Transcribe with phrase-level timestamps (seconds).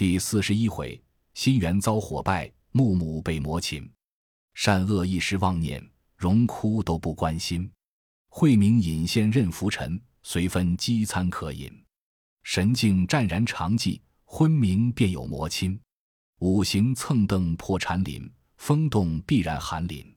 [0.00, 0.98] 第四十一回，
[1.34, 3.86] 心猿遭火败，木木被魔擒。
[4.54, 7.70] 善恶一时妄念，荣枯都不关心。
[8.30, 11.70] 慧明隐仙任浮尘，随分饥餐可饮。
[12.44, 15.78] 神境湛然常寂，昏明便有魔侵。
[16.38, 18.26] 五行蹭蹬破禅林，
[18.56, 20.16] 风动必然寒林。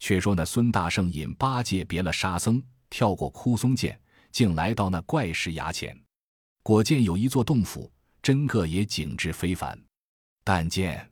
[0.00, 2.60] 却说那孙大圣引八戒别了沙僧，
[2.90, 3.96] 跳过枯松涧，
[4.32, 5.96] 竟来到那怪石崖前。
[6.64, 7.88] 果见有一座洞府，
[8.22, 9.78] 真个也景致非凡。
[10.44, 11.10] 但见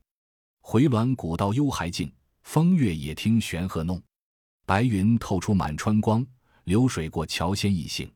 [0.60, 4.00] 回銮古道幽还静，风月也听玄鹤弄。
[4.64, 6.24] 白云透出满川光，
[6.64, 8.10] 流水过桥仙异兴。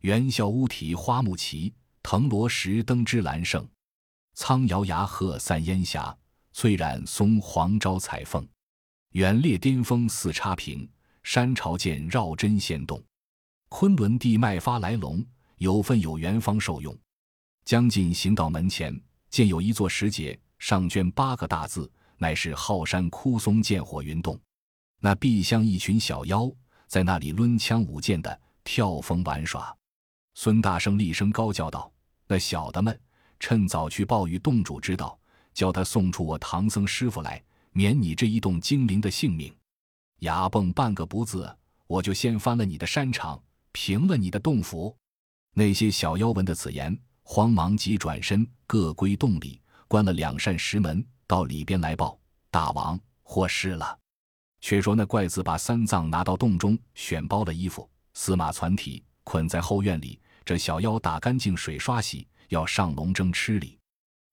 [0.00, 3.66] 元宵乌啼花木齐，藤萝石灯枝兰盛。
[4.34, 6.16] 苍摇崖鹤散烟霞，
[6.52, 8.46] 翠染松黄招彩凤。
[9.10, 10.88] 远列巅峰似插屏，
[11.22, 13.00] 山朝见绕针线动。
[13.68, 15.24] 昆仑地脉发来龙，
[15.58, 16.96] 有份有缘方受用。
[17.64, 18.98] 将近行到门前，
[19.30, 24.38] 见有一座石碣，上镌八个大字，乃是“浩山枯松见火云洞”。
[25.00, 26.50] 那壁厢一群小妖
[26.86, 29.74] 在那里抡枪舞剑的跳风玩耍。
[30.34, 31.90] 孙大圣厉声高叫道
[32.26, 32.98] ：“那小的们，
[33.40, 35.18] 趁早去报与洞主知道，
[35.52, 37.42] 叫他送出我唐僧师傅来。”
[37.76, 39.52] 免你这一动精灵的性命，
[40.20, 41.52] 牙蹦半个不字，
[41.88, 44.96] 我就掀翻了你的山场，平了你的洞府。
[45.54, 52.18] 那些小妖闻的此言，慌忙急转身，各归洞里，关了两扇石门，到里边来报
[52.50, 53.98] 大王获释了。
[54.60, 60.20] 却说那怪子把三藏拿到洞中，选包了衣服，司马攒体捆在后院里。
[60.44, 63.78] 这小妖打干净水刷洗，要上笼蒸吃里。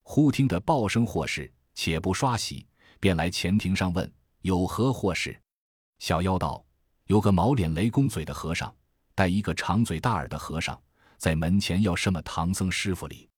[0.04, 2.68] 忽听得报声获释，且不刷洗。
[3.00, 5.40] 便来前庭上问有何祸事？
[6.00, 6.64] 小妖道
[7.08, 8.74] ：“有个毛脸雷公嘴的和尚，
[9.16, 10.80] 带一个长嘴大耳的和尚，
[11.22, 13.30] 在门前要什么唐僧师傅礼。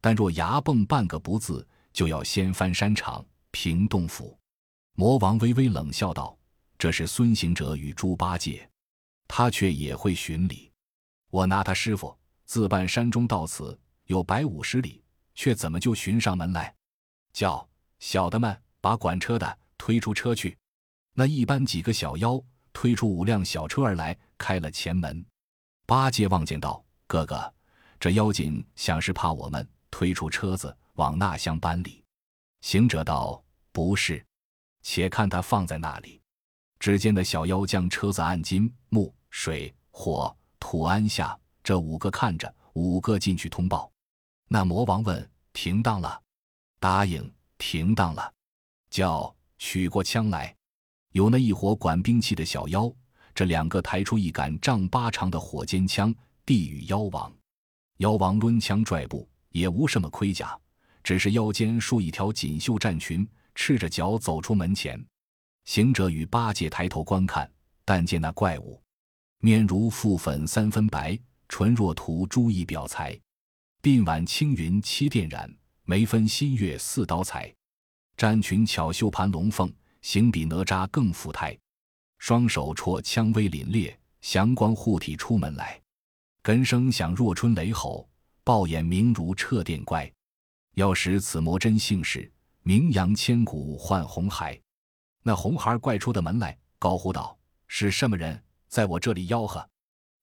[0.00, 4.38] 但若牙蹦半个不字，就要掀翻山场平洞府。”
[4.96, 6.34] 魔王微微冷笑道
[6.78, 8.66] ：“这是孙行者与猪八戒，
[9.28, 10.72] 他却也会巡礼。
[11.28, 12.16] 我拿他师傅
[12.46, 16.74] 自半山中到此有百五十里，却怎么就寻上门来？
[17.34, 17.68] 叫
[17.98, 20.56] 小的们。”把管车的推出车去，
[21.12, 22.40] 那一班几个小妖
[22.72, 25.26] 推出五辆小车而来，开了前门。
[25.86, 27.52] 八戒望见道：“哥哥，
[28.00, 32.02] 这妖精想是怕我们推出车子往那厢搬里。”
[32.62, 34.24] 行者道：“不是，
[34.82, 36.20] 且看他放在那里。”
[36.78, 43.90] 只见那小妖将车子按金木水火土安下，这五个看着，五个进去通报。
[44.48, 46.20] 那魔王问：“停当了？”
[46.78, 48.32] 答应：“停当了。”
[48.90, 50.54] 叫取过枪来，
[51.12, 52.92] 有那一伙管兵器的小妖，
[53.34, 56.14] 这两个抬出一杆丈八长的火尖枪，
[56.46, 57.30] 地狱妖王。
[57.98, 60.56] 妖王抡枪拽步，也无什么盔甲，
[61.02, 65.04] 只是腰间束一条锦绣战裙，赤着脚走出门前。
[65.64, 67.50] 行者与八戒抬头观看，
[67.84, 68.80] 但见那怪物，
[69.40, 71.18] 面如覆粉三分白，
[71.48, 73.18] 唇若涂朱一表才，
[73.82, 75.52] 鬓挽青云七电染，
[75.82, 77.52] 眉分新月四刀裁。
[78.16, 81.58] 战裙巧绣盘龙凤，形比哪吒更富态。
[82.18, 85.80] 双手绰蔷薇凛冽，祥光护体出门来。
[86.46, 88.08] 根声响若春雷吼，
[88.44, 90.08] 豹眼明如掣电怪。
[90.76, 92.30] 要使此魔真姓氏，
[92.62, 94.56] 名扬千古唤红孩。
[95.24, 97.36] 那红孩怪出的门来，高呼道
[97.66, 99.68] ：“是什么人在我这里吆喝？”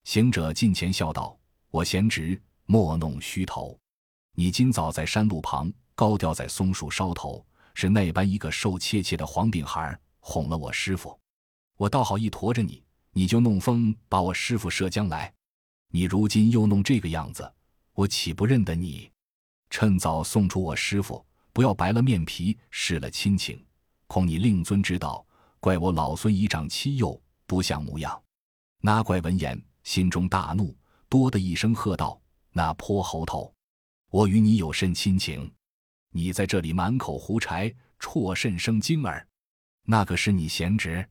[0.04, 3.78] 行者近前笑道：“我贤侄莫弄虚头，
[4.34, 7.44] 你今早在山路旁，高吊在松树梢头。”
[7.76, 11.20] 是那般一个瘦怯怯的黄饼孩哄了我师傅，
[11.76, 15.30] 我倒好一驮着你，你就弄风把我师傅射将来。
[15.94, 17.48] 你如今又弄这个样子，
[17.92, 19.08] 我岂不认得你？
[19.70, 23.64] 趁早送出我师傅，不要白了面皮，失了亲情。
[24.08, 25.24] 恐你令尊知道，
[25.60, 28.20] 怪我老孙倚长妻幼，不像模样。
[28.80, 30.76] 那怪闻言，心中大怒，
[31.08, 33.54] 多的一声喝道：“那泼猴头，
[34.10, 35.48] 我与你有甚亲情？”
[36.10, 39.24] 你在这里满口胡柴，辍甚生惊儿？
[39.84, 41.08] 那可是你贤侄。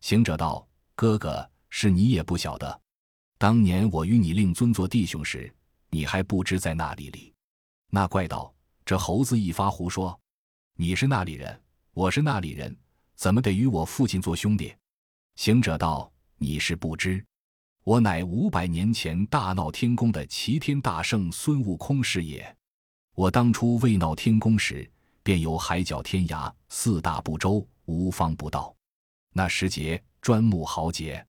[0.00, 2.78] 行者道：“哥哥，是你也不晓得。
[3.38, 5.52] 当年我与你令尊做弟兄时，
[5.90, 7.32] 你还不知在那里里。”
[7.88, 8.52] 那怪道
[8.84, 10.18] ：“这猴子一发胡说。
[10.74, 11.62] 你是那里人，
[11.92, 12.76] 我是那里人，
[13.14, 14.74] 怎么得与我父亲做兄弟？”
[15.36, 17.24] 行者道：“你是不知，
[17.84, 22.56] 我乃五百年前大闹天宫的齐天大圣孙悟空是也。”
[23.14, 24.90] 我当初未闹天宫时，
[25.22, 28.74] 便有海角天涯、四大部洲，无方不到。
[29.32, 31.24] 那时节专木豪杰，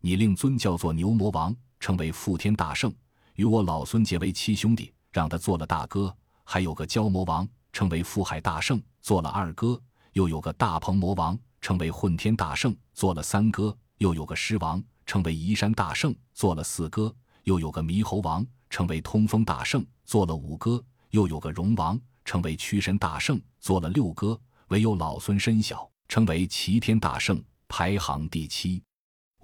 [0.00, 2.94] 你令尊叫做牛魔王，称为覆天大圣，
[3.34, 6.14] 与我老孙结为七兄弟，让他做了大哥，
[6.44, 9.76] 还有个蛟魔王，称为富海大圣，做了二哥；
[10.12, 17.10] 又有个大鹏魔王，称为混天大圣，做了三哥；又有个狮王，称为移山大圣，做了四哥；
[17.44, 20.78] 又有个猕猴王，称为通风大圣，做了五哥；
[21.10, 24.38] 又有个龙王，称为驱神大圣，做了六哥；
[24.68, 28.85] 唯有老孙身小，称为齐天大圣，排行第七。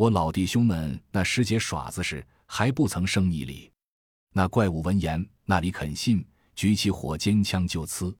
[0.03, 3.71] 我老弟兄们那师姐耍子时，还不曾生你礼。
[4.33, 6.27] 那怪物闻言，那里肯信，
[6.57, 8.13] 举起火尖枪就刺。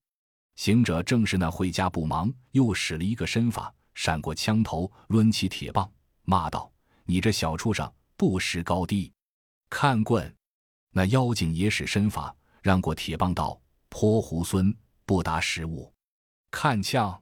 [0.55, 5.91] 行者正是那会家不忙，又使了一个身法，闪过枪头，抡起铁棒，
[6.23, 6.71] 骂道
[7.03, 9.11] ：“你这小畜生，不识高低！
[9.69, 10.33] 看棍！”
[10.95, 14.73] 那妖精也使身法，让过铁棒道：“泼猢狲，
[15.05, 15.93] 不达时务！
[16.49, 17.21] 看枪！”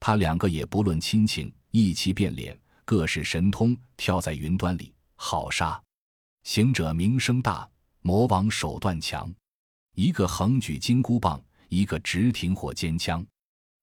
[0.00, 2.58] 他两个也不论亲情，一起变脸，
[2.92, 5.82] 各式神通，跳在云端里，好杀！
[6.42, 7.66] 行者名声大。
[8.02, 9.34] 魔王手段强，
[9.94, 13.24] 一个横举金箍棒，一个直挺火尖枪，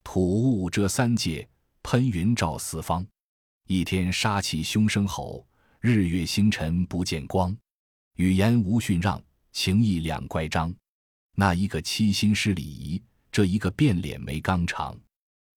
[0.03, 1.49] 土雾遮三界，
[1.81, 3.03] 喷云照四方。
[3.65, 5.43] 一天杀气凶声吼，
[5.79, 7.57] 日月星辰不见光。
[8.17, 9.19] 语言无训让，
[9.51, 10.71] 情义两乖张。
[11.33, 13.01] 那一个七心失礼仪，
[13.31, 14.95] 这一个变脸没刚肠。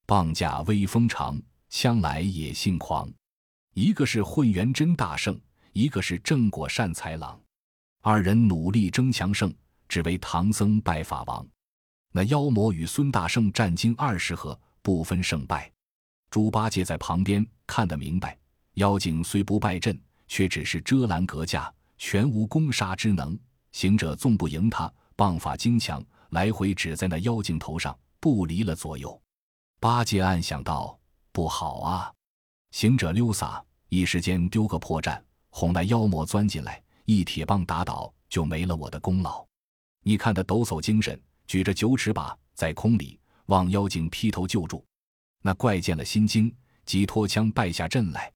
[0.06, 1.38] 棒架威风长，
[1.68, 3.12] 枪来野性狂。
[3.74, 5.40] 一个是混元真大圣，
[5.72, 7.40] 一个是正果善财郎。
[8.02, 9.52] 二人努力争强胜，
[9.88, 11.46] 只为唐僧拜法王。
[12.12, 15.72] 那妖魔与孙大圣战经二十合，不分胜败。
[16.28, 18.38] 猪八戒在旁边看得明白，
[18.74, 19.98] 妖精虽不败阵，
[20.28, 23.38] 却只是遮拦隔架，全无攻杀之能。
[23.72, 29.18] 行者纵不赢他，棒法精强，来回指在那妖精头上，不离了左右。
[29.80, 30.98] 八戒暗想道
[31.32, 32.12] ：“不好啊！”
[32.72, 35.20] 行者溜撒，一时间丢个破绽，
[35.50, 36.82] 哄那妖魔钻进来。
[37.04, 39.46] 一铁棒打倒，就没了我的功劳。
[40.02, 44.82] 你看他抖擞精神，举着九尺把在空里望妖精劈头就住。
[45.42, 46.52] 那怪见了心惊，
[46.86, 48.32] 即脱枪败下阵来。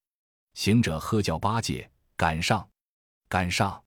[0.52, 2.68] 行者喝叫八戒赶上，
[3.28, 3.82] 赶上。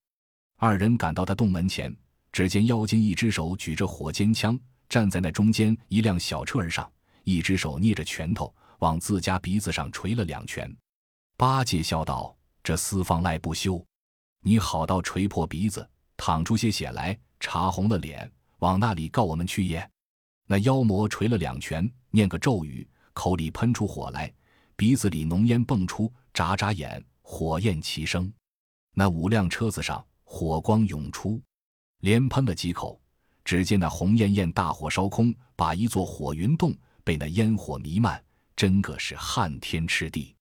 [0.57, 1.95] 二人赶到他洞门前，
[2.31, 6.91] 只见妖精一只手举着火尖枪，站在那中间一辆小车儿上，
[7.23, 10.75] 一只手捏着拳头往自家鼻子上捶了两拳。
[11.37, 13.83] 八戒笑道：“这厮放赖不休。”
[14.41, 15.87] 你好到捶破鼻子，
[16.17, 18.29] 淌出些血来，茶红了脸，
[18.59, 19.89] 往那里告我们去也？
[20.45, 24.33] 那妖魔捶了两拳，念个咒语，口里喷出火来，
[24.75, 28.31] 鼻子里浓烟蹦出，眨眨眼，火焰齐生。
[28.93, 31.41] 那五辆车子上火光涌出，
[31.99, 32.99] 连喷了几口，
[33.43, 36.73] 只见那红艳艳大火烧空，把一座火云洞
[37.03, 38.23] 被那烟火弥漫，
[38.59, 40.35] 真个是撼天吃地。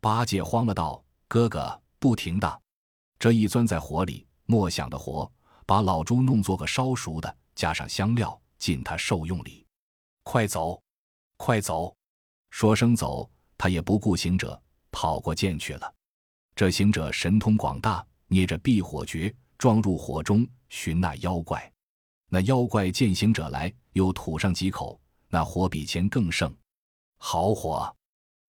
[0.00, 2.62] 八戒慌了，道：“哥哥，不停的！”
[3.18, 5.28] 这一钻在火里，莫想的活，
[5.66, 9.66] 把老猪弄做个烧熟的，加上香料，尽他受用礼。
[10.22, 10.80] 快走，
[11.38, 11.92] 快走！
[12.50, 13.28] 说声走，
[13.58, 14.62] 他也不顾行者，
[14.92, 15.92] 跑过涧去了。
[16.54, 21.68] 这行者神通广大，捏着避火诀，撞入火中寻那妖怪。
[22.28, 26.56] 那妖怪见行者来，又吐上几口，那火比前更盛。
[27.18, 27.94] 好火，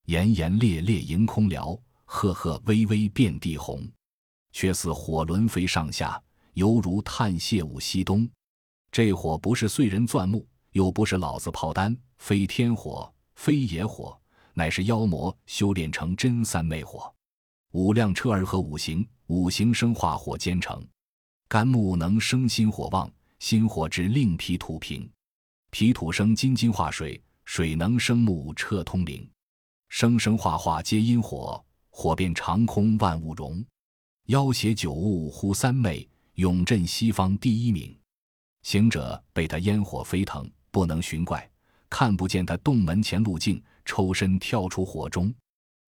[0.06, 3.88] 炎炎烈烈迎空燎，赫赫巍巍遍地红。
[4.52, 6.22] 却似火轮飞上下，
[6.54, 8.28] 犹如炭泄舞西东。
[8.92, 14.20] 这火不是碎人钻木，又不是老子炮弹，非天火，非野火，
[14.54, 17.14] 乃是妖魔修炼成真三昧火。
[17.74, 20.84] 五辆车儿和五行，五行生化火兼成。
[21.48, 25.08] 干木能生心火旺，心火之令脾土平，
[25.70, 29.28] 脾土生金金化水，水能生木彻通灵。
[29.88, 33.64] 生生化化皆因火，火遍长空万物融。
[34.26, 37.98] 妖邪九物呼三昧，永镇西方第一名。
[38.64, 41.50] 行者被他烟火飞腾，不能寻怪，
[41.90, 45.34] 看不见他洞门前路径，抽身跳出火中。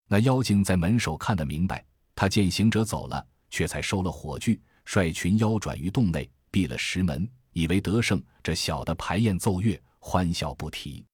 [0.07, 1.85] 那妖精在门首看得明白，
[2.15, 8.23] 他见行者走了，却才收了火炬，率群妖转于洞内，闭了石门，以为得胜。
[8.41, 11.05] 这小的排宴奏乐，欢笑不提。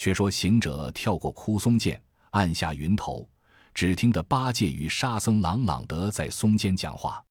[0.00, 3.28] 却说行者跳过枯松涧，按下云头。
[3.74, 7.22] 只听得八戒与沙僧朗朗的在松间讲话，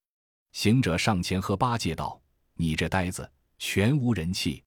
[0.51, 2.21] 行者上前和八戒道
[2.53, 4.63] ：“你这呆子，全无人气，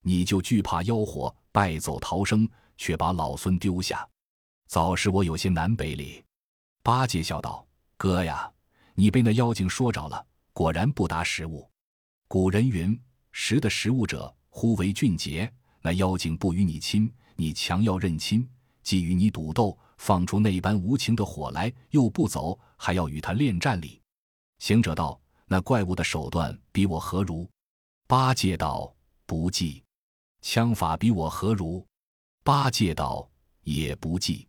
[0.00, 4.08] 你就惧怕妖火，败走逃生，却把老孙丢下，
[4.66, 6.24] 早使我有些难北里。”
[6.82, 7.66] 八戒笑道
[7.98, 8.50] ：“哥呀，
[8.94, 11.70] 你被那妖精说着了，果然不达时务。
[12.28, 12.98] 古人云：
[13.30, 15.52] 识得时务者，呼为俊杰。
[15.84, 18.48] 那妖精不与你亲，你强要认亲，
[18.82, 24.02] 既与你赌斗。”放出那般无情的火来，又不走，还要与他恋战哩。
[24.58, 27.48] 行者道：“那怪物的手段比我何如？”
[28.08, 28.92] 八戒道
[29.26, 29.80] ：“不计。
[30.40, 31.86] 枪法比我何如？”
[32.42, 33.30] 八戒道
[33.62, 34.48] ：“也不济。”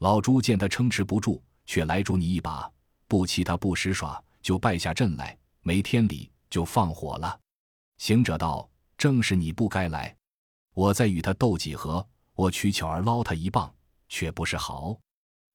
[0.00, 2.72] 老朱见他撑持不住，却来助你一把，
[3.06, 7.38] 不欺他不识耍，就败下阵来，没天理，就放火了。
[7.98, 8.66] 行者道
[8.96, 10.16] ：“正是你不该来，
[10.72, 13.74] 我再与他斗几合，我取巧儿捞他一棒，
[14.08, 14.96] 却不是好。”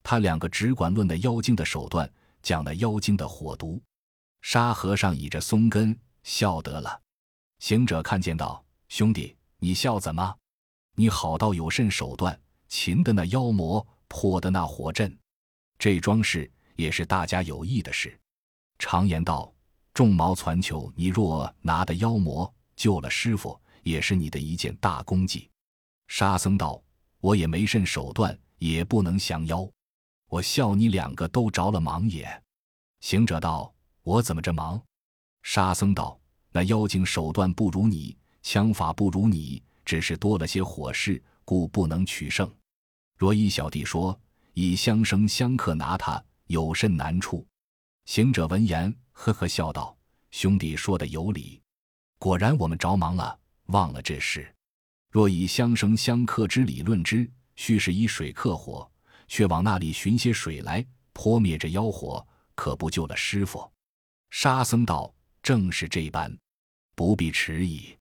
[0.04, 2.12] 他两个只管论那妖精的手段，
[2.44, 3.82] 讲那妖精的火毒。
[4.42, 7.02] 沙和尚倚着松根笑得了。
[7.60, 10.36] 行者看见道：“兄弟，你笑怎么？
[10.96, 15.18] 你好到有甚手段，擒的那妖魔？”破的那火阵，
[15.80, 18.20] 这桩事也是大家有益的事。
[18.78, 19.54] 常言道
[19.94, 25.50] ：“众毛攒球，你若拿的妖魔救了师傅，也是你的一件大功绩。”
[26.14, 26.84] 沙僧道
[27.22, 29.66] ：“我也没甚手段，也不能降妖。
[30.28, 32.30] 我笑你两个都着了忙也。”
[33.00, 34.80] 行者道：“我怎么着忙？”
[35.42, 36.20] 沙僧道
[36.52, 38.14] ：“那妖精手段不如你，
[38.44, 42.54] 枪法不如你，只是多了些火势，故不能取胜。”
[43.18, 44.20] 若依小弟说，
[44.54, 47.48] 以相生相克拿他，有甚难处？
[48.04, 49.98] 行者闻言，呵呵笑道
[50.30, 51.62] ：“兄弟说的有理，
[52.20, 54.54] 果然我们着忙了，忘了这事。
[55.12, 58.90] 若以相生相克之理论之，须是以水克火，
[59.28, 62.26] 却往那里寻些水来泼灭这妖火，
[62.56, 63.70] 可不救了师傅？”
[64.32, 65.14] 沙僧道
[65.44, 66.36] ：“正是这般，
[66.96, 67.94] 不必迟疑。”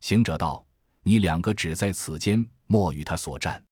[0.00, 0.64] 行者道
[1.04, 3.62] ：“你两个只在此间，莫与他所战。”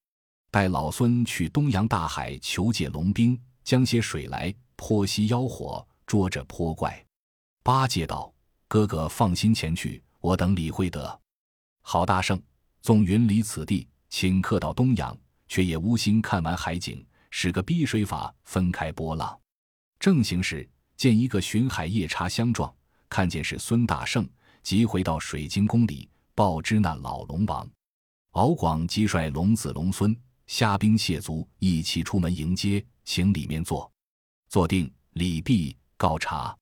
[0.53, 7.03] 待老孙去东洋大海求借龙兵，将些水来泼熄妖火，捉着泼怪。
[7.63, 8.33] 八戒道
[8.69, 11.21] ：“哥哥放心前去，我等理会得。”
[11.81, 12.41] 郝大圣
[12.85, 15.17] 纵云离此地，请客到东洋，
[15.49, 19.41] 却也无心看完海景，使个逼水法分开波浪。
[19.99, 22.71] 正行时，见一个巡海夜叉相撞，
[23.09, 24.29] 看见是孙大圣，
[24.63, 27.67] 即回到水晶宫里报知那老龙王。
[28.33, 30.15] 敖广即率龙子龙孙。
[30.47, 33.91] 虾兵蟹卒一起出门迎接，请里面坐。
[34.51, 36.55] 坐定，礼毕，告茶。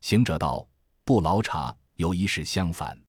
[0.00, 0.68] 行者道
[1.06, 3.00] ：“不劳茶，有一事相烦。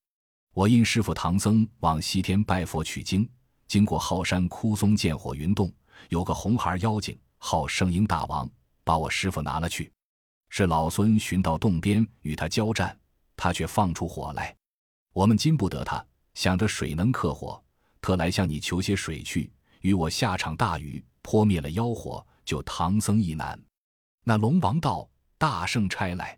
[0.53, 3.27] 我因师傅唐僧往西天拜佛取经，
[3.67, 5.71] 经过浩山枯松见火云洞，
[6.09, 8.49] 有个红孩妖精，号圣婴大王，
[8.83, 9.89] 把我师傅拿了去。
[10.49, 12.99] 是老孙寻到洞边与他交战，
[13.37, 14.53] 他却放出火来。
[15.13, 17.63] 我们禁不得他，想着水能克火，
[18.01, 23.59] 特来向你求些水去。”与我下场大雨，泼灭了妖火，救唐僧一难。
[24.23, 26.37] 那龙王道：“大圣差来，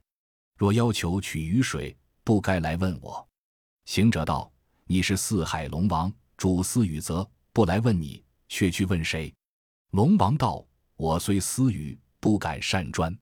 [0.56, 3.28] 若要求取雨水，不该来问我。”
[3.86, 4.52] 行者道
[4.86, 9.34] ：“你是四海龙王，主司雨泽，不来问你，却去问谁？”
[9.92, 13.16] 龙王道：“我虽私语，不敢擅专，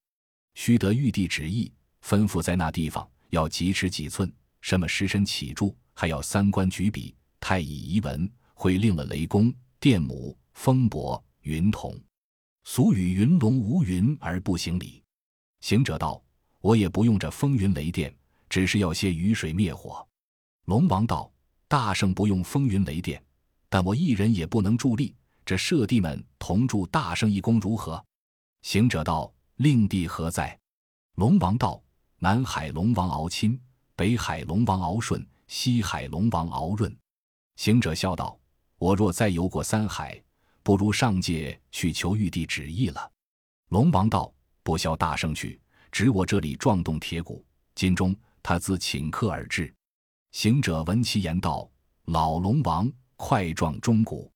[0.53, 1.72] 须得玉帝旨意，
[2.03, 12.00] 吩咐在那地方要几尺几寸，什么时辰起住，还要三官举笔，太乙遗文，会令了雷公。”电母、风伯、云童，
[12.65, 15.01] 俗语云龙无云而不行礼。
[15.62, 16.24] 行者道
[16.62, 18.15] ：“我也不用这风云雷电，
[18.48, 20.08] 只是要些雨水灭火。”
[20.72, 21.30] 龙王道
[21.68, 23.22] ：“大圣不用风云雷电，
[23.68, 25.13] 但我一人也不能助力。
[25.44, 28.01] 这舍弟们同助大圣一功如何？”
[28.63, 30.58] 行者道：“令弟何在？”
[31.20, 31.84] 龙王道
[32.20, 33.60] ：“南海龙王敖钦，
[33.98, 36.98] 北海龙王敖顺，西海龙王敖润。”
[37.60, 38.40] 行者笑道。
[38.78, 40.24] 我若再游过三海，
[40.63, 43.12] 不如上界去求玉帝旨意了。
[43.72, 45.60] 龙王道：“不消大圣去，
[45.92, 47.46] 只我这里撞动铁骨。
[47.75, 49.70] 今中他自请客而至。”
[50.32, 51.70] 行者闻其言道
[52.06, 54.32] ：“老龙王快撞钟鼓。”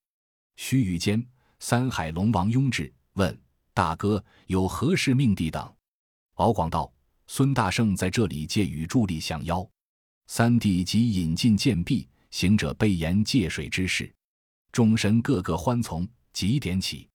[0.58, 1.26] 须臾间，
[1.60, 3.42] 三海龙王拥至，问
[3.74, 5.74] ：“大哥有何事命弟等？”
[6.36, 6.92] 敖广道
[7.28, 9.68] ：“孙大圣在这里借雨助力降妖。”
[10.28, 14.14] 三弟即引进剑壁，行者备言借水之事。
[14.72, 17.08] 众神个个欢从，几点起。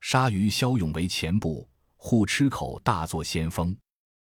[0.00, 3.76] 鲨鱼骁勇为前部，护吃口大作先锋。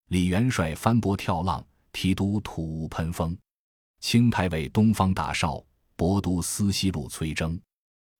[0.08, 3.38] 李元帅翻波跳浪，提督吐雾喷风。
[4.08, 7.60] 青太尉东方大少，博都司西路崔征。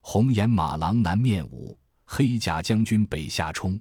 [0.02, 3.80] 红颜马郎南面舞，黑甲将军北下冲。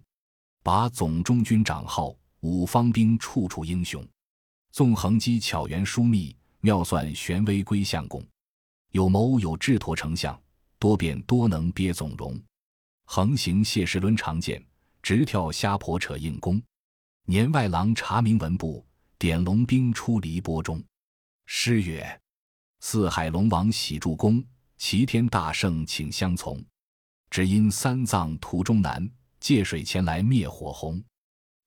[0.63, 4.07] 把总中军长号，五方兵处处英雄。
[4.71, 8.23] 纵横机巧言疏密，妙算玄微归相公。
[8.91, 10.39] 有谋有智托丞相。
[10.79, 12.39] 多变多能憋总容，
[13.07, 14.63] 横行谢石抡长剑，
[15.01, 16.63] 直跳虾婆扯硬弓。
[17.25, 18.85] 年外郎查明文部，
[19.19, 20.85] 点龙兵出离波中。
[21.47, 22.21] 诗曰：
[22.81, 24.43] 四海龙王喜助攻，
[24.79, 26.63] 齐天大圣请相从。
[27.31, 29.09] 只因三藏途中难，
[29.41, 31.03] 借水前来灭火红。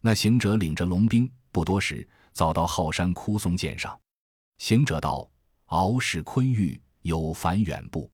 [0.01, 3.99] 那行者领着龙兵，不多时，早到浩山枯松涧上。
[4.57, 5.29] 行者道：
[5.65, 8.09] 敖氏昆玉，有凡远步。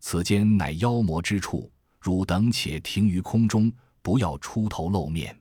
[0.00, 5.38] 此间乃妖魔之处，汝等且停于空中，不要出头露面，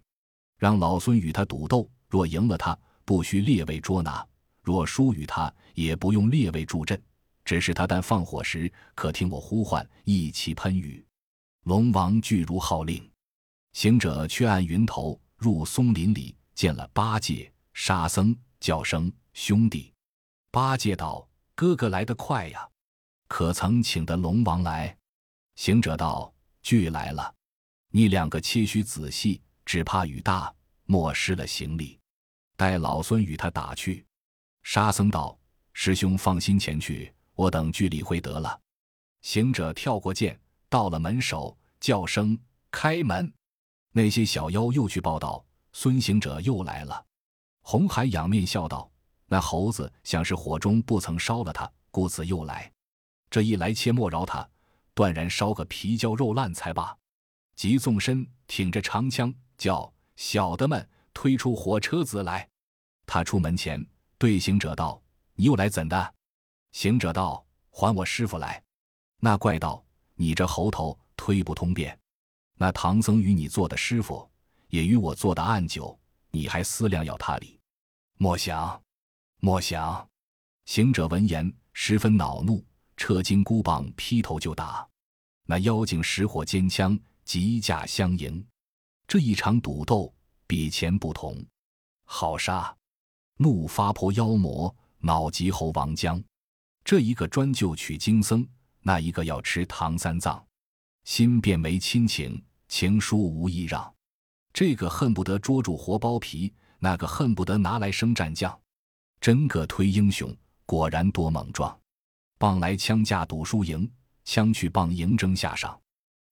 [0.57, 1.89] 让老孙与他赌斗。
[2.07, 4.27] 若赢了他，不需列位捉拿；
[4.69, 7.01] 若输与他，也不用列位助阵。
[7.43, 11.03] 只是他但放火时，可听我呼唤，一齐喷雨。
[11.63, 13.09] 龙王具如号令，
[13.73, 19.91] 行者却按云头入松林里，见了八戒、沙僧，叫声兄弟。
[20.51, 22.69] 八戒道：“哥哥来得快呀，
[23.27, 24.95] 可曾请得龙王来？”
[25.57, 27.33] 行者道：“俱来了。
[27.89, 30.53] 你两个切须仔细，只怕雨大，
[30.85, 31.99] 没失了行李。
[32.55, 34.05] 待老孙与他打去。”
[34.63, 35.37] 沙僧道
[35.73, 38.59] ：“师兄放心前去，我等俱理会得了。”
[39.21, 40.37] 行者跳过涧，
[40.69, 42.37] 到了门首，叫声
[42.71, 43.31] 开门。
[43.91, 47.05] 那些小妖又去报道：“孙行者又来了。”
[47.61, 48.89] 红海仰面笑道。
[49.31, 52.71] 那猴子想是火中不曾烧了他，故此又来。
[53.29, 54.49] 这一来，切莫饶他，
[54.95, 56.97] 断然烧个皮焦肉烂才罢。
[57.55, 62.49] 即纵身挺着长枪，叫小的们推出火车子来。
[63.05, 63.85] 他出门前
[64.19, 65.01] 对行者道
[65.33, 66.13] ：“你又来怎的？”
[66.73, 68.61] 行者道：“还我师傅来。”
[69.19, 69.83] 那怪道
[70.13, 71.97] ：“你这猴头推不通便。
[72.55, 74.29] 那唐僧与你做的师傅，
[74.67, 75.97] 也与我做的暗酒，
[76.29, 77.59] 你还思量要他理？
[78.17, 78.79] 莫想。”
[79.41, 80.05] 莫想，
[80.65, 82.61] 行者闻言十分恼怒，
[82.97, 84.85] 撤金箍棒劈头就打。
[85.45, 88.45] 那妖精使火尖枪急架相迎，
[89.07, 90.13] 这一场赌斗
[90.45, 91.41] 比前不同。
[92.03, 92.75] 好杀！
[93.41, 96.21] 怒发婆妖魔，恼急猴王将。
[96.83, 98.45] 这一个专救取经僧，
[98.81, 100.45] 那一个要吃唐三藏，
[101.05, 103.93] 心变没亲情，情书无意让。
[104.51, 108.59] 这个恨不得捉住活剥皮，那个恨不得拿来生战将。
[109.21, 111.79] 真个推英雄，果然多猛壮。
[112.37, 113.89] 棒来枪架赌输赢，
[114.25, 115.79] 枪去棒赢争下上。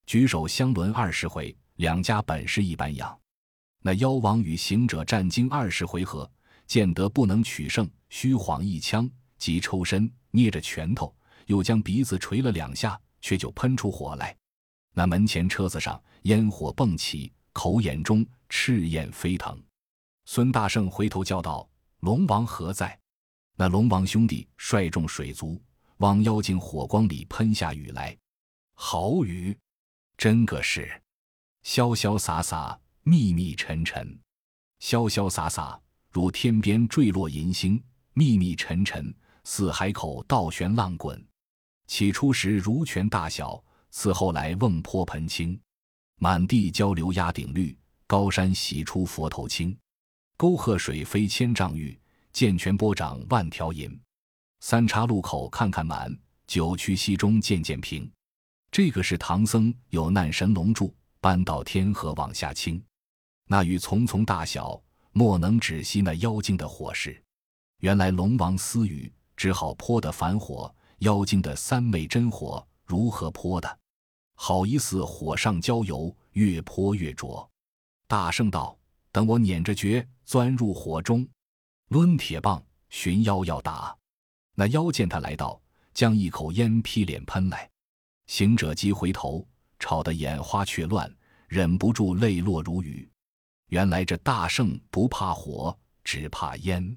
[0.06, 3.16] 举手相轮二十回，两家本是一般样。
[3.80, 6.28] 那妖王与行者战经二十回合，
[6.66, 11.14] 见得不能取胜，虚晃一枪，即抽身捏着拳头，
[11.46, 14.36] 又将鼻子捶了两下，却就喷出火来。
[14.92, 19.62] 那门前车子上烟火迸起，口眼中赤焰飞腾。
[20.24, 21.68] 孙大圣回头叫道。
[22.00, 22.96] 龙王何在？
[23.56, 25.60] 那龙王兄弟率众水族
[25.96, 28.16] 往妖精火光里喷下雨来，
[28.74, 29.56] 好雨，
[30.16, 31.02] 真个是
[31.64, 34.06] 潇潇洒洒，密密沉沉；
[34.78, 35.80] 潇潇洒洒，
[36.16, 37.78] 如天边坠落银星；
[38.14, 41.22] 密密沉沉，似海口倒悬浪滚。
[41.86, 45.60] 起初时如泉大小，此后来瓮泼盆倾。
[46.18, 47.76] 满地交流压顶绿，
[48.06, 49.76] 高山洗出佛头青。
[50.38, 51.94] 沟壑水飞千丈玉，
[52.32, 54.00] 涧泉波涨万条银。
[54.60, 56.10] 三岔路口看看满，
[56.46, 58.10] 九曲溪中渐渐平。
[58.70, 62.82] 这个是唐僧有难神龙柱，搬到天河往下倾。
[63.48, 64.82] 那雨丛丛大小，
[65.18, 67.18] 莫能止息那妖精的火势。
[67.78, 73.78] 原来龙王私语，只好泼的凡火；妖精的三昧真火，如何泼的？
[74.34, 77.48] 好疑似火上浇油，越泼越着。
[78.06, 78.78] 大圣道。
[79.10, 81.26] 等我捻着诀钻入火中，
[81.88, 83.96] 抡铁棒寻妖要打。
[84.54, 85.58] 那妖见他来到，
[85.94, 87.66] 将一口烟劈脸喷来。
[88.26, 89.48] 行者急回头，
[89.78, 91.10] 吵得眼花却乱，
[91.48, 93.08] 忍不住泪落如雨。
[93.68, 96.96] 原来这大圣不怕火，只怕烟。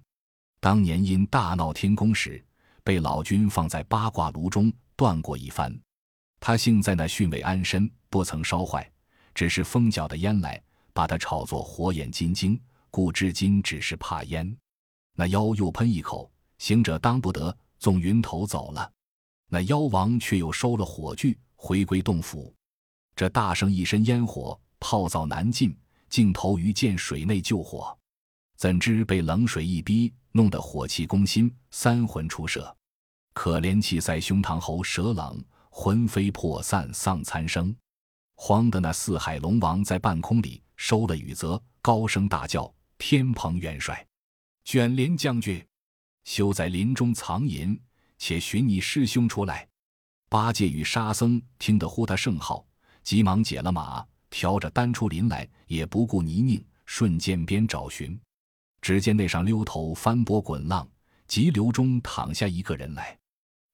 [0.59, 2.43] 当年因大闹天宫时，
[2.83, 5.77] 被老君放在八卦炉中断过一番。
[6.39, 8.89] 他幸在那巽位安身，不曾烧坏，
[9.33, 10.61] 只是风搅的烟来。
[10.91, 12.59] 把他炒作火眼金睛，
[12.91, 14.57] 故至今只是怕烟。
[15.15, 18.91] 那妖又喷一口，行者当不得，纵云头走了。
[19.47, 22.53] 那妖王却又收了火炬，回归洞府。
[23.15, 25.73] 这大圣一身烟火，泡澡难尽，
[26.09, 27.97] 竟投于涧水内救火。
[28.57, 32.75] 怎知被冷水一逼，弄得火气攻心，三魂出舍。
[33.33, 37.73] 可怜气塞胸膛喉舌冷，魂飞魄散丧残生。
[38.35, 40.61] 慌的那四海龙王在半空里。
[40.81, 44.07] 收了雨泽，高声大叫：“天蓬元帅，
[44.63, 45.61] 卷帘将军，
[46.23, 47.77] 休在林中藏银，
[48.17, 49.67] 且寻你师兄出来。”
[50.29, 52.65] 八戒与沙僧听得呼他圣号，
[53.03, 58.19] 急忙解了马，挑着担出林来，也不顾泥泞，顺涧边找寻。
[58.81, 60.87] 只见那上溜头翻波滚浪，
[61.27, 63.17] 急流中躺下一个人来。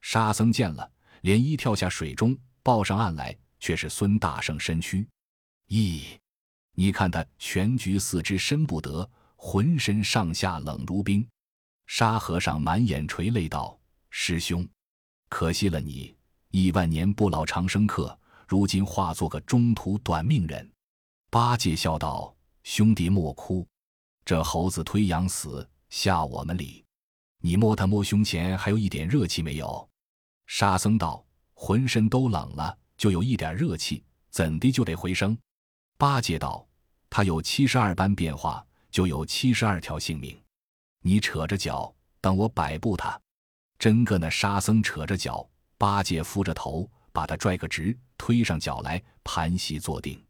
[0.01, 0.89] 沙僧见了，
[1.21, 5.07] 连衣跳下水中，抱上岸来，却是孙大圣身躯。
[5.69, 6.17] 咦！
[6.77, 11.25] 你看他全局四肢伸不得，浑身上下冷如冰。
[11.87, 14.67] 沙和尚满眼垂泪道：“师兄，
[15.29, 16.15] 可惜了你，
[16.49, 20.71] 亿万年不老长生客，如今化作个中途短命人。”
[21.29, 23.67] 八戒笑道：“兄弟莫哭，
[24.23, 26.83] 这猴子推羊死，下我们里。
[27.39, 29.89] 你摸他摸胸前还有一点热气没有？”
[30.47, 35.37] 沙僧道：“浑身都冷了，就有一点热气，怎的就得回生？”
[35.97, 36.65] 八戒道
[37.09, 40.39] ：“他有七十二般变化，就有七十二条性命。
[41.01, 43.19] 你扯着脚，等我摆布他。”
[43.77, 50.21] 真个那沙僧扯着脚，八戒扶着头，把他拽个直，推上脚来，盘膝坐定。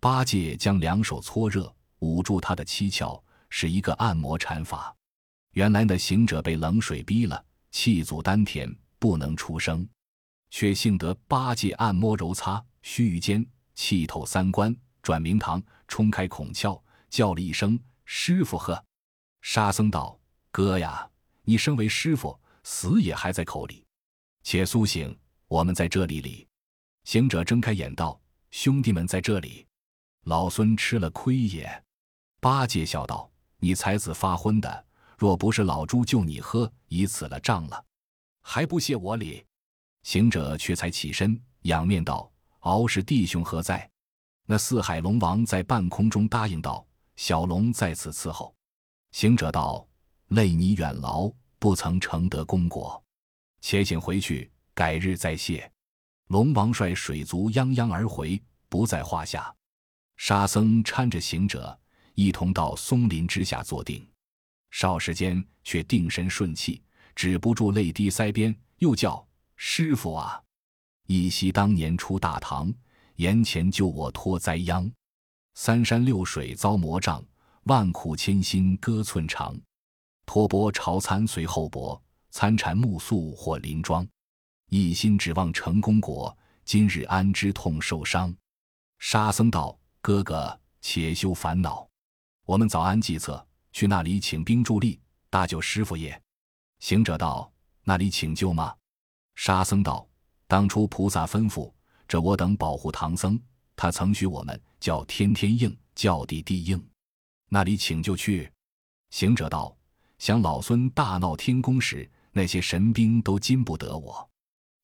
[0.00, 4.94] 八戒将两手搓热，捂住他的七窍，是一个按摩禅法。
[5.52, 9.86] 原来那行者被冷水逼了，气阻丹田，不能出声，
[10.50, 18.84] 却幸得八戒按摩揉擦，须臾间气透三关，转明堂，冲开孔窍，叫了一声“师傅呵”。
[19.42, 20.18] 沙僧道
[20.50, 21.08] ：“哥呀，
[21.42, 23.86] 你身为师傅。”死也还在口里，
[24.42, 26.46] 且苏醒，我们在这里里。
[27.04, 29.66] 行者睁开眼道：“兄弟们在这里，
[30.24, 31.84] 老孙吃了亏也。”
[32.40, 34.86] 八戒笑道：“你才子发昏的，
[35.18, 37.84] 若不是老猪救你喝，已死了账了，
[38.42, 39.44] 还不谢我礼？”
[40.04, 43.90] 行者却才起身，仰面道：“敖氏弟兄何在？”
[44.46, 46.86] 那四海龙王在半空中答应道
[47.16, 48.54] ：“小龙在此伺候。”
[49.12, 49.86] 行者道
[50.28, 53.04] ：“累你远劳。”不曾成得功果，
[53.60, 55.70] 且请回去，改日再谢。
[56.30, 59.52] 龙王率水族泱泱而回，不在话下。
[60.16, 61.76] 沙僧搀着行者，
[62.14, 64.06] 一同到松林之下坐定。
[64.70, 66.80] 少时间，却定神顺气，
[67.16, 70.40] 止不住泪滴腮边，又叫师傅啊！
[71.08, 72.72] 忆昔当年出大唐，
[73.16, 74.88] 岩前救我脱灾殃，
[75.54, 77.24] 三山六水遭魔障，
[77.64, 79.60] 万苦千辛割寸肠。
[80.26, 84.06] 托钵朝参随后伯，参禅暮宿或林庄，
[84.70, 88.32] 一心指望成功果，今日安知痛受伤？
[89.00, 91.88] 沙僧道：“哥哥，且休烦恼，
[92.46, 96.22] 我们早安计策，去那里请兵助力，搭救师傅也。”
[96.78, 97.52] 行者道
[97.82, 98.72] ：“那里请救吗？”
[99.34, 100.08] 沙僧道
[100.46, 101.72] ：“当初菩萨吩咐，
[102.06, 103.36] 这我等保护唐僧，
[103.74, 106.80] 他曾许我们叫天天应，叫地地应，
[107.48, 108.48] 那里请就去。”
[109.10, 109.76] 行者道。
[110.18, 114.29] 想老孙大闹天宫时，那些神兵都禁不得我。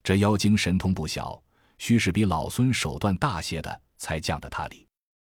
[0.07, 1.43] 这妖精神通不小，
[1.79, 4.87] 须是比老孙手段大些的，才降得他里。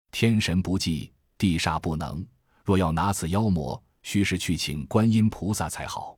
[0.09, 2.25] 天神不济，地煞不能。
[2.65, 6.17] 若要拿此妖魔，须是去请观音菩萨才好。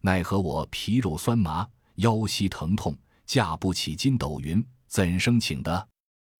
[0.00, 5.88] 奈何我皮肉酸麻，腰膝疼痛，架不起筋斗云，怎生请的？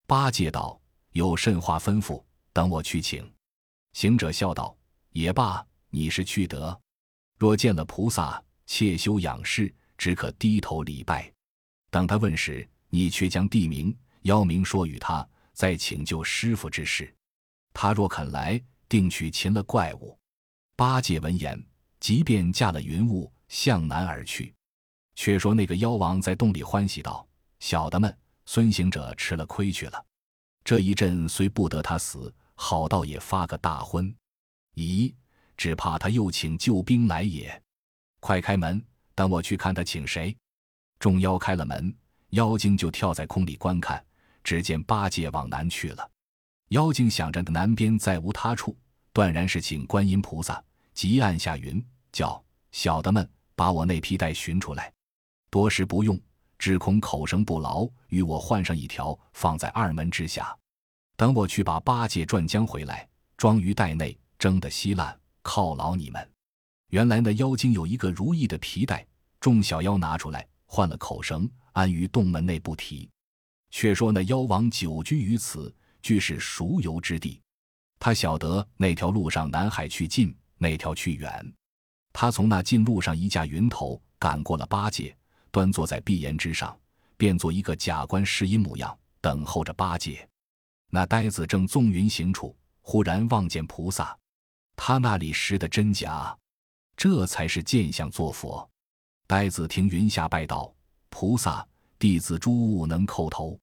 [0.06, 0.80] 八戒道
[1.12, 2.24] ：“有甚话吩咐？
[2.54, 3.30] 等我去请。”
[3.92, 4.74] 行者笑道
[5.12, 6.80] ：“也罢。”你是去得，
[7.36, 11.30] 若见了菩萨，切休仰视，只可低头礼拜。
[11.90, 17.12] 等他问时，你却将地名、妖名说与他，再请救师傅之事。
[17.74, 20.18] 他若肯来，定取擒了怪物。
[20.76, 21.62] 八戒闻言，
[21.98, 24.54] 即便驾了云雾向南而去。
[25.14, 27.28] 却说那个妖王在洞里欢喜道
[27.60, 30.06] ：“小的们，孙行者吃了亏去了。
[30.64, 34.14] 这一阵虽不得他死，好道也发个大昏。
[34.76, 35.12] 咦？”
[35.56, 37.62] 只怕他又请救兵来也，
[38.18, 38.82] 快开门，
[39.14, 40.34] 等我去看他请谁。
[41.00, 41.92] 众妖开了门，
[42.30, 44.00] 妖精就跳在空里观看，
[44.44, 46.08] 只见八戒往南去了。
[46.68, 48.76] 妖精想着南边再无他处，
[49.12, 51.82] 断然是请观音菩萨，即按下云，
[52.12, 54.92] 叫小的们把我那皮带寻出来。
[55.50, 56.20] 多时不用，
[56.58, 60.54] 只恐口绳不牢，与我换上一条，放在二门之下。
[61.16, 63.08] 等我去把八戒转将回来，
[63.38, 65.18] 装于袋内，蒸得稀烂。
[65.42, 66.30] 犒劳你们！
[66.90, 69.06] 原来那妖精有一个如意的皮带，
[69.40, 73.10] 众小妖拿出来换了口绳，安于洞门内不提。
[73.72, 77.40] 却说那妖王久居于此，俱是熟游之地。
[77.98, 81.52] 他晓得那条路上南海去近，那条去远。
[82.12, 85.16] 他从那近路上一架云头赶过了八戒，
[85.50, 86.78] 端坐在碧岩之上，
[87.16, 90.26] 变做一个假观世音模样，等候着八戒。
[90.88, 94.16] 那呆子正纵云行处，忽然望见菩萨。
[94.76, 96.38] 他那里识的真假，
[96.96, 98.70] 这才是见相作佛。
[99.30, 100.74] 呆子听云下拜道
[101.08, 101.64] ：“菩萨，
[102.00, 103.56] 弟子诸物能叩头。”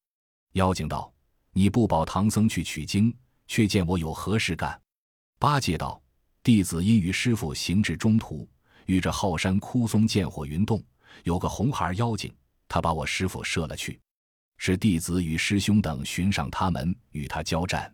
[0.55, 1.11] 妖精道
[1.51, 3.13] ：“你不保唐僧去取经，
[3.47, 4.81] 却见我有何事干？”
[5.37, 6.01] 八戒道
[6.41, 8.47] ：“弟子因与师傅行至中途，
[8.85, 10.81] 遇着后山枯松见火云洞，
[11.25, 12.33] 有个红孩妖精，
[12.69, 13.99] 他把我师傅射了去。
[14.55, 17.93] 是弟子与师兄等寻上他门，与他交战。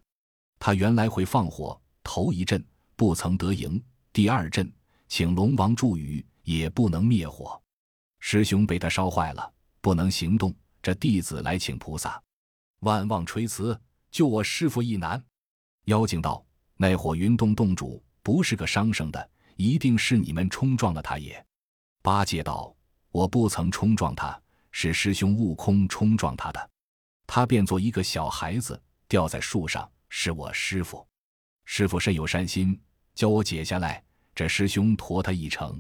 [0.60, 2.64] 他原来会放火，头一阵。”
[2.96, 3.84] 不曾得赢，
[4.14, 4.72] 第二阵
[5.08, 7.60] 请龙王助雨，也不能灭火。
[8.26, 10.56] 师兄被他烧坏了，不能行动。
[10.82, 12.24] 这弟子来请菩萨，
[12.80, 13.78] 万望垂慈，
[14.12, 15.22] 救我师傅一难。
[15.86, 16.44] 妖精道
[16.78, 21.46] ：“那火云洞洞主不是个伤生的，一定是你们冲撞了他也。”
[22.02, 22.74] 八戒道
[23.12, 26.70] ：“我不曾冲撞他，是师兄悟空冲撞他的。
[27.28, 31.06] 他变作一个小孩子，吊在树上，是我师傅。
[31.66, 32.82] 师傅甚有善心，
[33.16, 34.02] 教我解下来。
[34.34, 35.80] 这师兄驮他一程，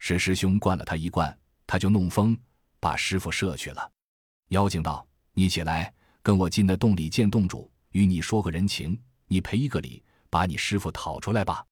[0.00, 2.36] 是师兄灌了他一灌，他就弄疯，
[2.80, 3.92] 把师傅射去了。”
[4.50, 9.00] 妖精道：“你起来，跟我进那洞里见洞主，与你说个人情。
[9.28, 11.64] 你赔一个礼，把你师傅讨出来吧。”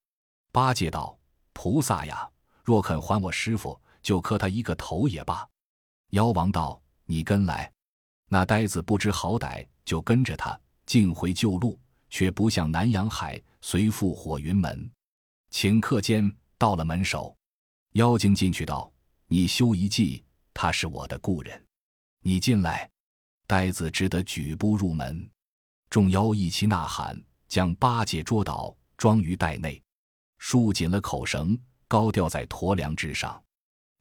[0.53, 1.19] 八戒道
[1.55, 2.31] ：“菩萨呀，
[2.63, 5.49] 若肯还我师傅，就磕他一个头也罢。”
[6.11, 7.73] 妖王道：“你跟来。”
[8.29, 11.79] 那呆子不知好歹，就跟着他，径回旧路，
[12.11, 14.91] 却不向南阳海，随赴火云门。
[15.53, 17.35] 顷刻间到了门首，
[17.93, 18.93] 妖精进去道
[19.29, 21.65] ：“你休一计，他是我的故人。”
[22.23, 22.91] 你进来，
[23.47, 25.29] 呆子只得举步入门，
[25.89, 29.81] 众妖一齐呐喊，将八戒捉倒，装于袋内，
[30.39, 33.41] 束紧了口绳，高吊在驼梁之上。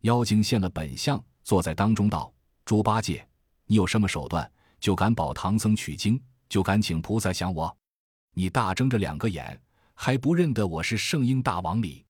[0.02, 2.34] 妖精现了本相，坐在当中道
[2.66, 3.28] ：“猪八戒，
[3.66, 7.76] 你有什么手段，就敢保唐僧取经，就敢请菩萨降我？
[8.34, 9.60] 你大睁着两个眼，
[9.94, 12.06] 还不认得我是圣婴大王哩？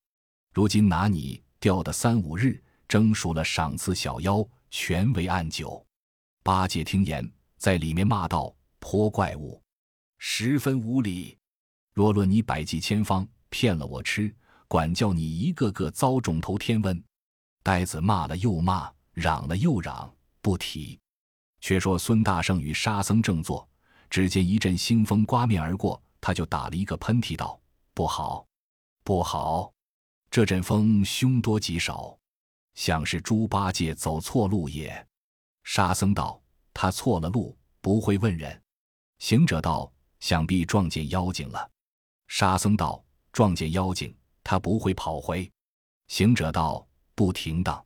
[0.53, 2.61] 如今拿你吊的三五日，
[2.95, 5.85] 蒸熟了赏赐小妖，全为暗酒。”
[6.41, 9.61] 八戒听言，在里面骂道：“泼怪物，
[10.17, 11.37] 十分无礼！
[11.91, 14.33] 若论你百计千方骗了我吃，
[14.69, 17.03] 管教你一个个遭肿头天瘟。”
[17.61, 20.09] 呆子骂了又骂，嚷了又嚷，
[20.41, 20.97] 不提。
[21.59, 23.67] 却说孙大圣与沙僧正坐，
[24.09, 27.59] 只见一阵腥风刮面而过，他就打了一个喷嚏，道
[27.93, 28.47] ：“不好，
[29.03, 29.73] 不好！
[30.31, 32.17] 这阵风凶多吉少，
[32.75, 35.05] 想是猪八戒走错路也。”
[35.63, 36.39] 沙僧道
[36.73, 38.61] ：“他错了路，不会问人。”
[39.19, 41.71] 行者道：“想必撞见妖精了。”
[42.27, 45.51] 沙僧道：“撞见妖精，他不会跑回。”
[46.07, 46.85] 行者道
[47.15, 47.83] ：“不停当，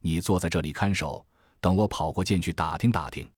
[0.00, 1.24] 你坐在这里看守，
[1.60, 3.30] 等我跑过涧去打听打听。”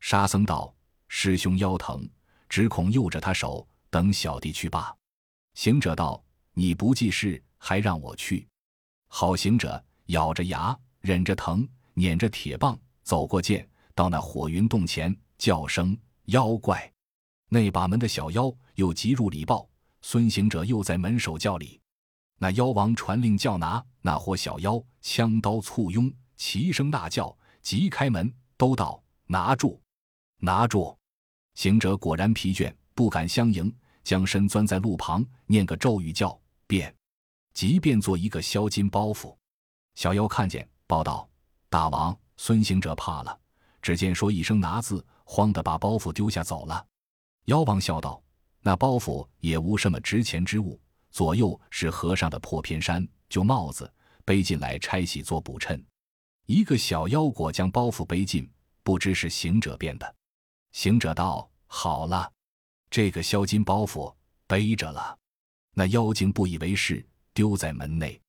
[0.00, 0.72] 沙僧道
[1.08, 2.08] ：“师兄腰疼，
[2.48, 4.94] 只恐诱着他手，等小弟去罢。”
[5.54, 8.46] 行者道：“你不记事，还让我去？”
[9.08, 12.78] 好行者咬着牙，忍着疼，捻着铁棒。
[13.02, 16.90] 走过涧，到那火云洞前，叫声妖怪。
[17.50, 19.68] 那把门的小妖又急入里报，
[20.00, 21.80] 孙行者又在门首叫里。
[22.38, 29.78] 那妖王传令叫拿那伙小妖，枪刀簇拥，齐声大叫，急开门，都道拿住，
[30.38, 30.96] 拿住。
[31.54, 36.92] 行者果然疲倦，不敢相迎，将身钻在路旁，念个咒语，叫变，
[37.52, 39.36] 即便做一个销金包袱。
[39.94, 41.28] 小妖看见，报道
[41.68, 42.16] 大王。
[42.36, 43.38] 孙行者怕了，
[43.80, 46.84] 只见说一声“拿”字，慌得把包袱丢下走了。
[47.44, 48.20] 妖王笑道
[48.60, 50.80] ：“那包袱也无什么值钱之物，
[51.12, 53.90] 左右是和尚的破偏衫、旧帽子，
[54.24, 55.80] 背进来拆洗做补衬。”
[56.46, 58.50] 一个小妖果将包袱背进，
[58.82, 60.14] 不知是行者变的。
[60.72, 62.30] 行者道：“好了，
[62.90, 64.12] 这个销金包袱
[64.48, 65.16] 背着了。”
[65.72, 68.20] 那妖精不以为是，丢在门内。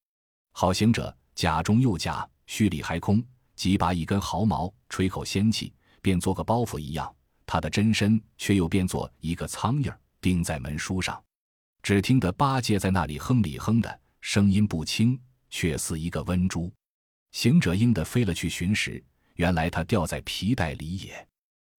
[0.52, 3.24] 好行者假中又假，虚里还空。
[3.56, 7.14] 即拔一根毫毛，吹口仙气，便做个包袱一样。
[7.46, 11.22] 他的真身却又变作一个苍蝇，钉在门书上。
[11.84, 15.18] 只听得八戒在那里哼里哼的，声音不轻，
[15.50, 16.72] 却似一个温珠。
[17.32, 19.02] 行者应的飞了去寻时，
[19.36, 21.28] 原来他掉在皮带里也。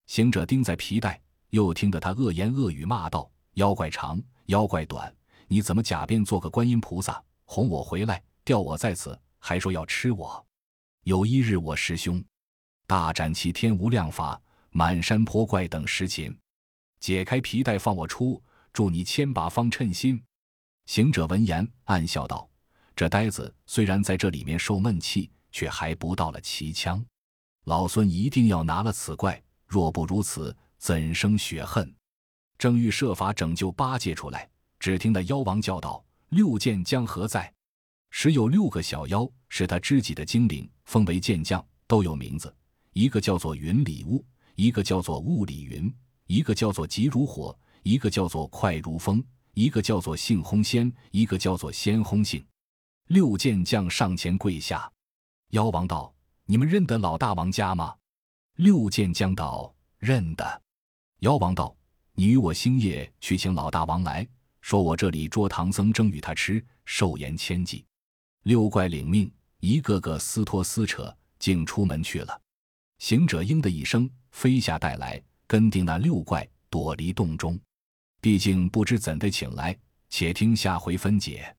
[0.07, 5.12] 行者钉在皮带，又听得他恶言恶语骂道：“妖怪长，妖怪短，
[5.49, 10.44] 你怎么假变做个观音菩萨，哄我回来，吊我在此，还说要吃我？”
[11.06, 12.20] 有一日，我师兄
[12.85, 16.37] 大展其天无量法，满山坡怪等十禽，
[16.98, 20.20] 解开皮带放我出，助你千把方称心。
[20.87, 22.48] 行者闻言暗笑道
[22.96, 27.04] ：“这呆子虽然在这里面受闷气，却还不到了齐枪。
[27.66, 31.94] 老孙一定要拿了此怪，若不如此，怎生雪恨？”
[32.59, 37.52] 正欲设法拯救八戒出来，只听得妖王叫道：“六剑将何在？”
[38.18, 42.50] 时有六个小妖，是他知己的精灵，封为剑将，都有名字。
[42.94, 44.24] 一个叫做云里雾，
[44.55, 45.94] 一个叫做雾里云，
[46.26, 52.42] 一个叫做急如火，一个叫做快如风，一个叫做性轰仙，一个叫做仙轰性。
[53.09, 54.90] 六剑将上前跪下，
[55.50, 56.11] 妖王道
[56.48, 57.94] ：“你们认得老大王家吗？”
[58.57, 60.62] 六剑将道：“认得。”
[61.20, 61.76] 妖王道
[62.16, 64.26] ：“你与我星夜去请老大王来
[64.62, 67.85] 说，我这里捉唐僧蒸与他吃，寿延千计。”
[68.46, 69.28] 六怪领命，
[69.59, 72.40] 一个个撕脱撕扯，竟出门去了。
[72.98, 77.59] 行者应的一声，飞下带来，跟定那六怪躲离洞中。
[78.20, 79.76] 毕竟不知怎的请来，
[80.11, 81.56] 且听下回分解。